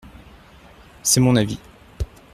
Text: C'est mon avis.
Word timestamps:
C'est 1.03 1.19
mon 1.19 1.35
avis. 1.35 1.59